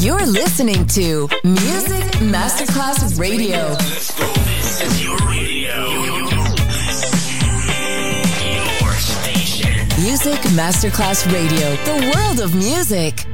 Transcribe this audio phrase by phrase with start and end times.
[0.00, 3.74] You're listening to Music Masterclass Radio.
[3.76, 5.90] This is your radio.
[8.52, 9.88] Your station.
[10.02, 13.26] Music Masterclass Radio, the world of music.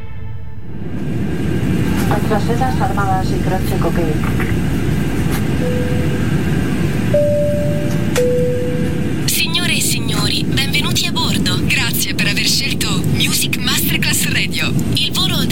[9.26, 11.58] Signore e signori, benvenuti a bordo.
[11.64, 14.72] Grazie per aver scelto Music Masterclass Radio.
[14.94, 15.44] Il volo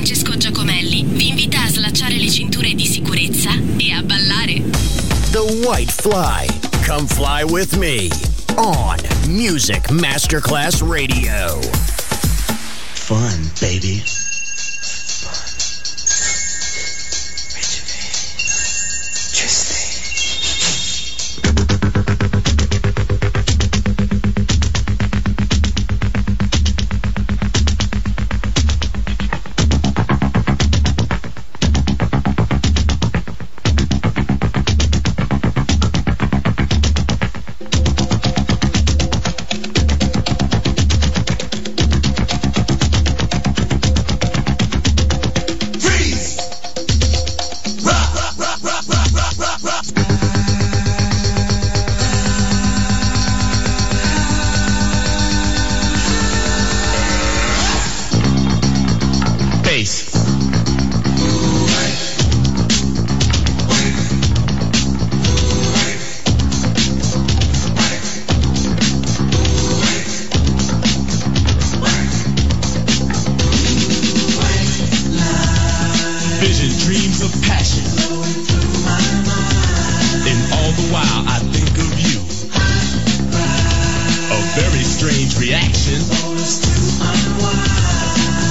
[0.00, 4.62] Francesco Giacomelli vi invita a slacciare le cinture di sicurezza e a ballare.
[5.30, 6.46] The White Fly.
[6.86, 8.08] Come fly with me
[8.56, 8.96] on
[9.28, 11.60] Music Masterclass Radio.
[12.94, 14.02] Fun, baby.
[85.00, 85.96] Strange reaction.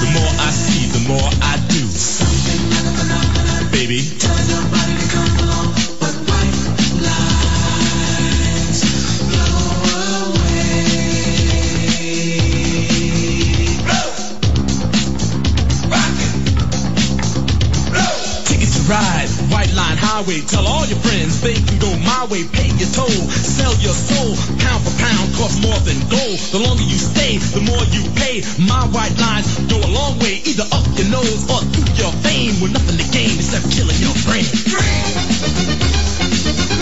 [0.02, 1.86] The more I see, the more I do.
[3.70, 4.02] Baby.
[4.50, 5.70] Your body to come along,
[6.02, 6.58] but white
[9.30, 9.62] blow
[10.26, 10.74] away.
[13.86, 14.10] Blow.
[17.94, 18.10] Blow.
[18.74, 20.40] To ride, white line highway.
[20.48, 21.78] Tell all your friends they can
[22.20, 22.44] go my way.
[22.44, 24.36] Pay your toll, sell your soul.
[24.58, 26.38] Pound for pound, cost more than gold.
[26.52, 28.42] The longer you stay, the more you pay.
[28.58, 32.60] My white lines go a long way, either up your nose or through your fame.
[32.60, 34.44] With nothing to gain except killing your brain.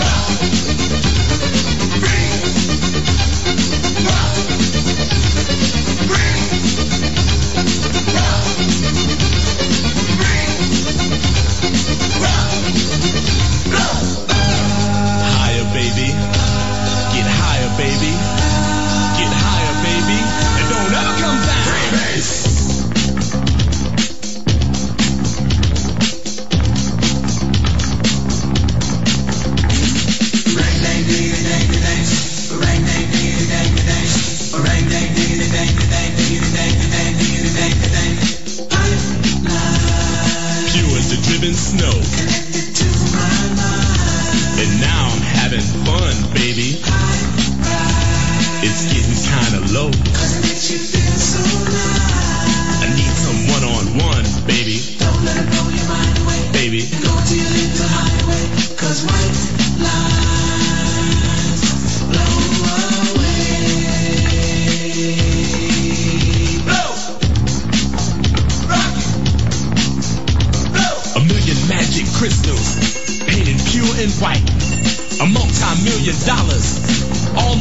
[0.01, 0.78] Higher,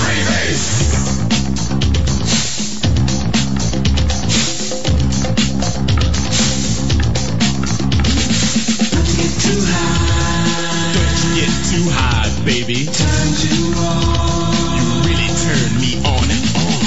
[8.92, 12.86] Don't get too high, Don't you get too high, baby.
[12.86, 14.78] Turn you on.
[14.78, 16.82] You really turn me on and on.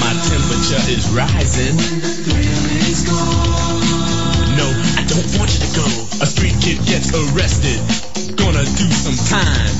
[0.00, 1.76] My temperature is rising.
[3.06, 3.51] No,
[6.62, 7.74] kid gets arrested.
[8.38, 9.74] Gonna do some time.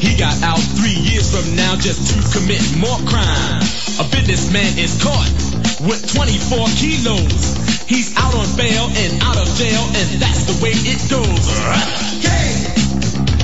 [0.00, 3.60] He got out three years from now just to commit more crime.
[4.00, 5.28] A businessman is caught
[5.84, 7.84] with 24 kilos.
[7.84, 11.44] He's out on bail and out of jail, and that's the way it goes.
[12.24, 12.72] Cane,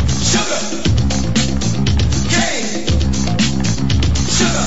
[0.09, 0.63] sugar,
[2.33, 2.89] cane,
[4.25, 4.67] sugar,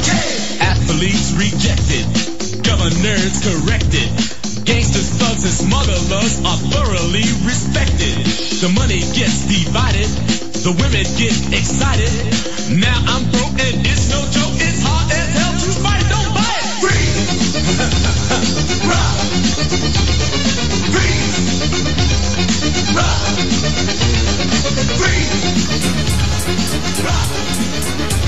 [0.00, 0.64] cane.
[0.64, 4.27] Athletes rejected, governors corrected.
[5.40, 8.26] And smugglers are thoroughly respected.
[8.60, 10.08] The money gets divided,
[10.66, 12.10] the women get excited.
[12.76, 14.58] Now I'm broke and it's no joke.
[14.58, 16.02] It's hard as hell to fight.
[16.10, 16.66] Don't buy it.
[16.82, 17.06] Free.
[18.90, 19.14] Rock.
[20.90, 21.22] Free.
[22.98, 23.38] Rock.
[24.98, 25.22] Free.
[27.04, 28.27] Rock.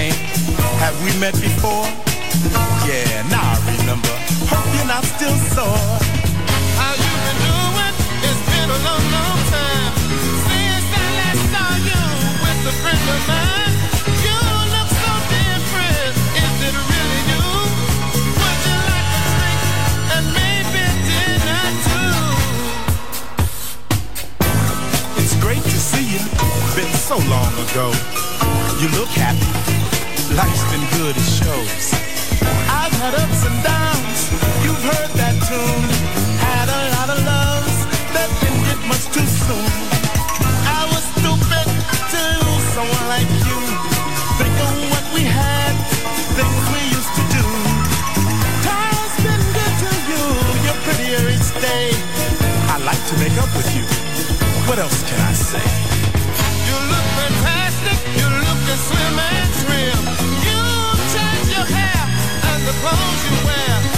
[0.00, 0.16] Name?
[0.80, 1.84] Have we met before?
[2.88, 4.14] Yeah, now I remember.
[4.48, 5.88] Hope you're not still sore.
[6.80, 7.94] How you been doing?
[8.26, 9.92] It's been a long, long time
[10.48, 12.02] since I last saw you
[12.44, 13.74] with a friend of mine.
[14.24, 14.38] You
[14.74, 16.14] look so different.
[16.44, 17.44] Is it really you?
[18.40, 19.62] Would you like a drink
[20.16, 22.20] and maybe dinner too?
[25.20, 26.22] It's great to see you.
[26.76, 27.86] Been so long ago.
[28.80, 29.79] You look happy.
[30.36, 31.90] Life's been good, it shows.
[32.70, 34.30] I've had ups and downs.
[34.62, 35.86] You've heard that tune.
[36.38, 37.76] Had a lot of loves
[38.14, 39.70] that get much too soon.
[40.70, 41.66] I was stupid
[42.14, 43.58] to lose someone like you.
[44.38, 45.74] Think of what we had,
[46.38, 47.44] things we used to do.
[48.62, 50.24] Time's been good to you.
[50.62, 51.90] You're prettier each day.
[52.70, 53.82] I like to make up with you.
[54.70, 55.66] What else can I say?
[56.70, 57.98] You look fantastic.
[58.14, 59.99] You look as slim and trim.
[62.80, 63.89] Clothes you wear.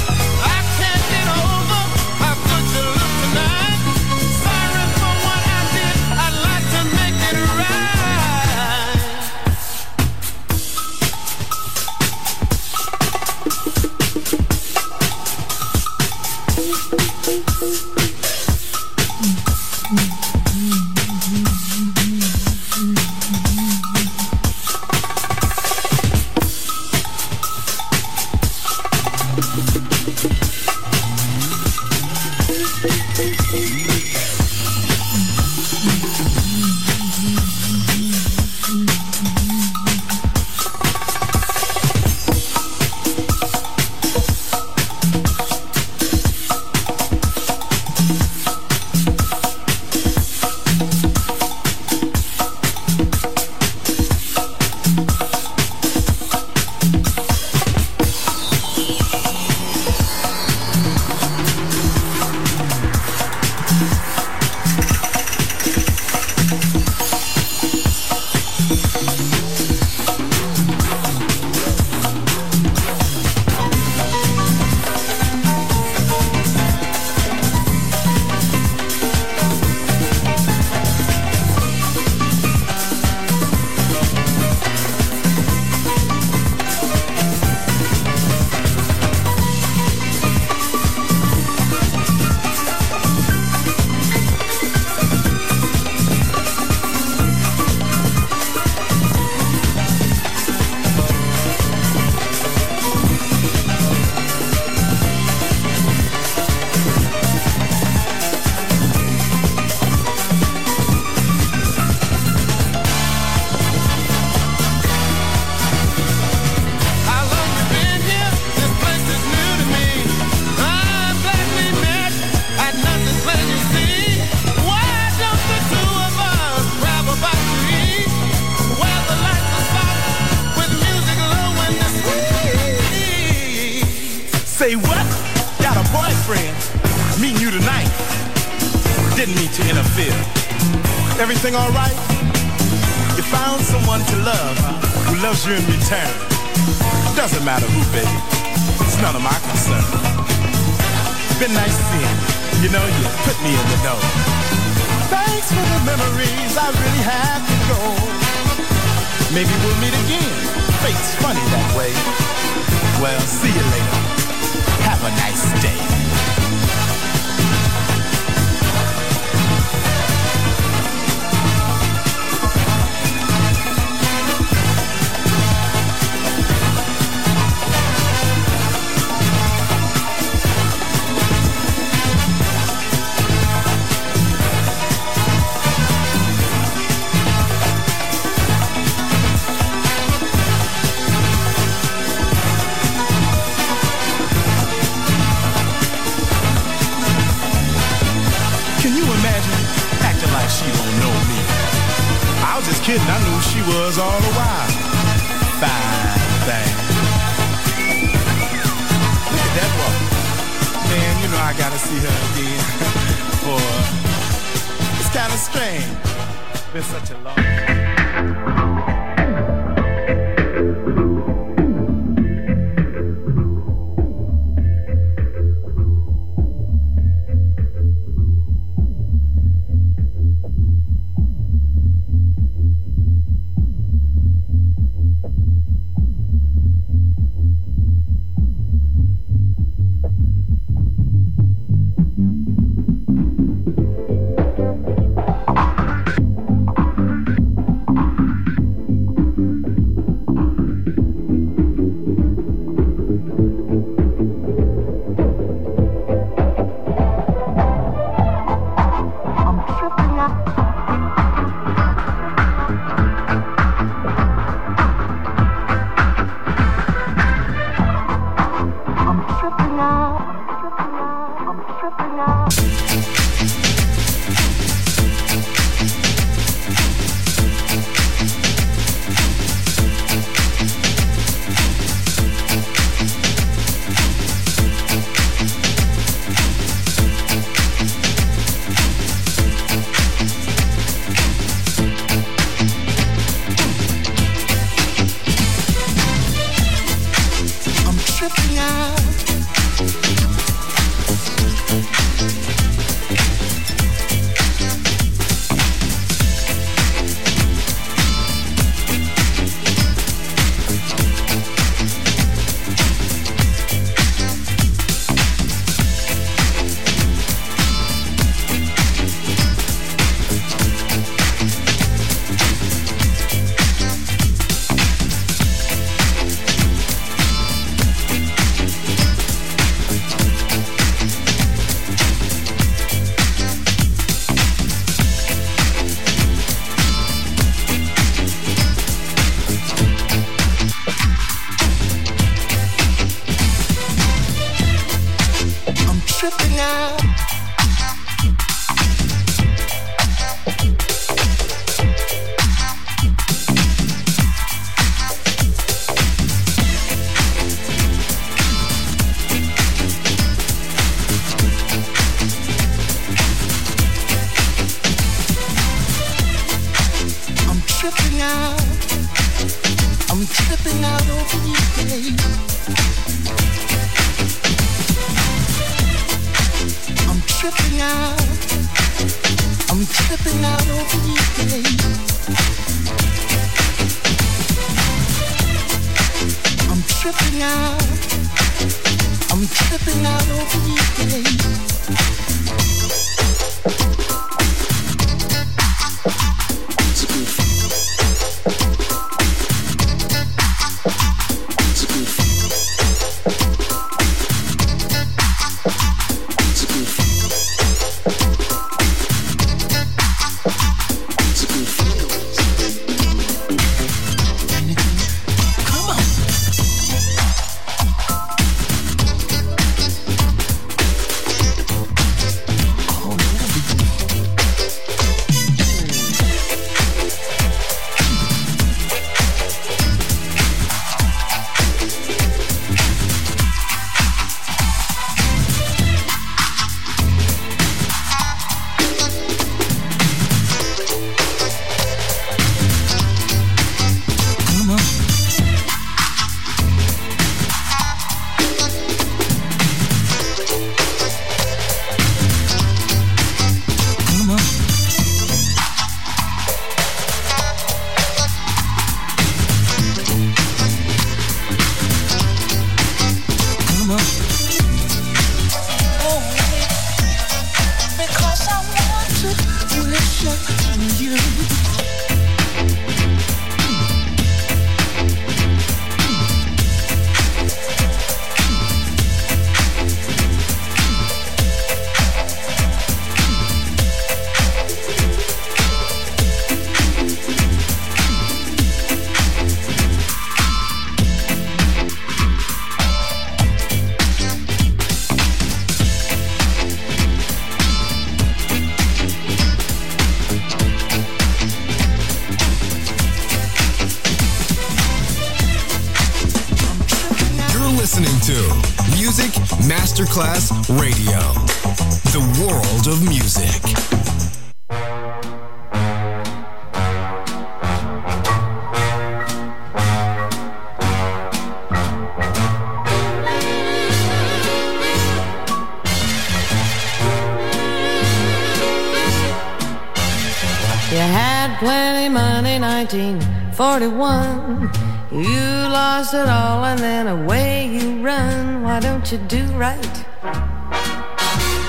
[530.93, 534.71] You had plenty money, 1941.
[535.11, 535.41] You
[535.73, 538.63] lost it all and then away you run.
[538.63, 540.05] Why don't you do right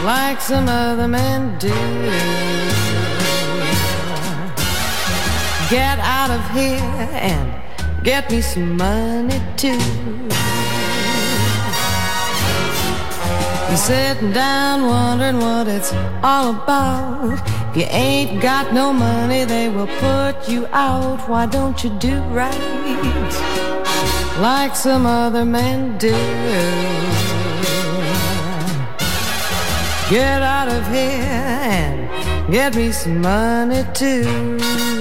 [0.04, 1.70] like some other men do?
[5.70, 6.82] Get out of here
[7.32, 7.64] and
[8.04, 9.80] get me some money too.
[13.74, 17.40] You're sitting down wondering what it's all about.
[17.72, 21.28] If you ain't got no money, they will put you out.
[21.28, 22.54] Why don't you do right
[24.40, 26.12] like some other men do?
[30.08, 31.26] Get out of here
[31.82, 34.93] and get me some money too.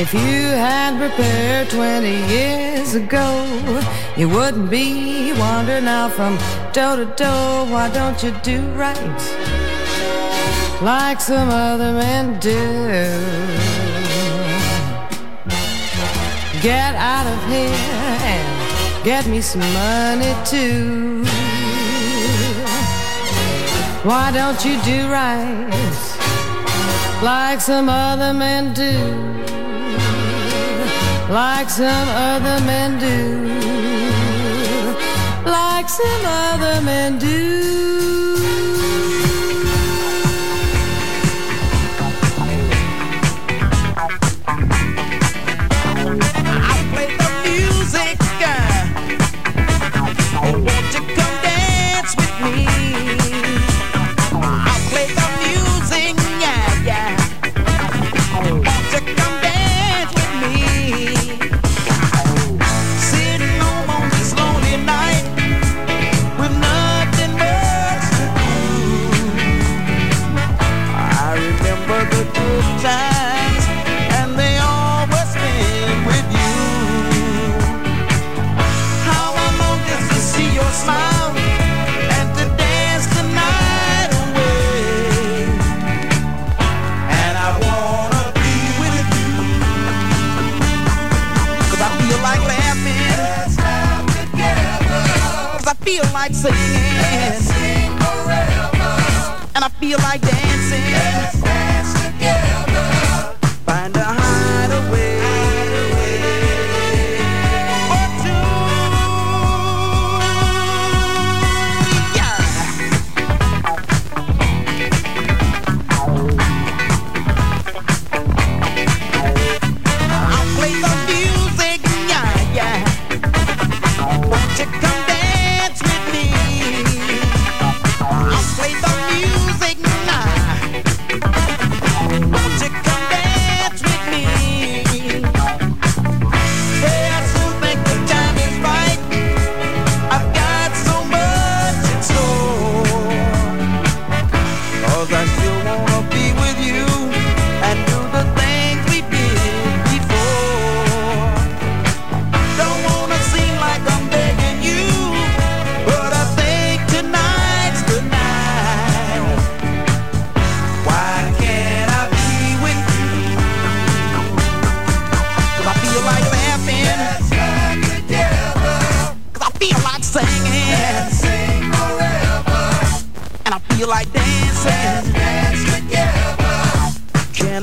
[0.00, 3.82] If you had prepared 20 years ago,
[4.16, 6.38] you wouldn't be wandering now from
[6.72, 7.66] door to door.
[7.66, 8.96] Why don't you do right
[10.80, 12.54] like some other men do?
[16.62, 21.24] Get out of here and get me some money too.
[24.04, 25.68] Why don't you do right
[27.20, 29.47] like some other men do?
[31.28, 33.48] Like some other men do,
[35.44, 38.27] like some other men do.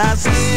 [0.02, 0.55] I see.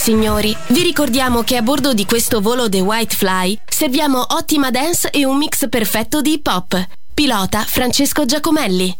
[0.00, 5.10] signori, vi ricordiamo che a bordo di questo volo The White Fly serviamo ottima dance
[5.10, 6.88] e un mix perfetto di hip hop.
[7.12, 8.96] Pilota Francesco Giacomelli.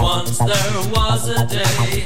[0.00, 2.05] Once there was a day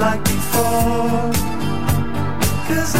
[0.00, 1.30] like before.
[2.66, 2.99] Cause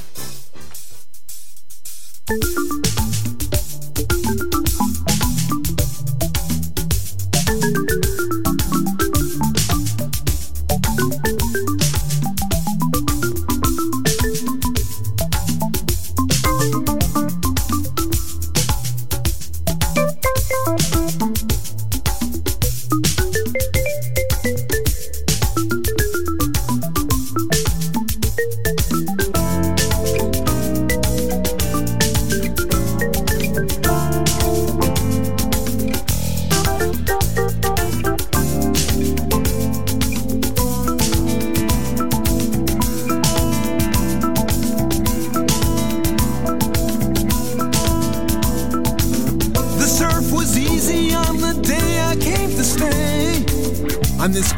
[54.21, 54.53] I'm this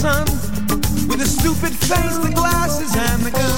[0.00, 0.24] sun
[1.08, 3.49] with a stupid face, the glasses, and the gun.